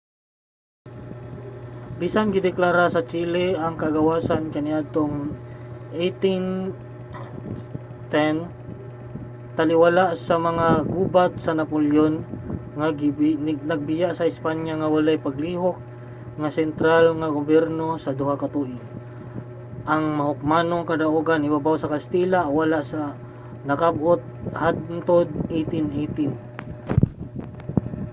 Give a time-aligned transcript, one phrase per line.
[2.01, 5.15] bisan gideklara sa chile ang kagawasan kaniadtong
[6.25, 6.73] 1810
[9.57, 12.13] taliwala sa mga gubat sa napoleon
[12.77, 12.87] nga
[13.69, 15.77] nagbiya sa espanya nga walay nagalihok
[16.39, 18.81] nga sentral nga gobyerno sa duha ka tuig
[19.93, 22.79] ang mahukmanong kadaugan ibabaw sa katsila wala
[23.69, 24.21] nakab-ot
[24.61, 26.29] hangtod 1818